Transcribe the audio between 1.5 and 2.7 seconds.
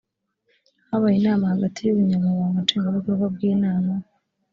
hagati y ubunyamabanga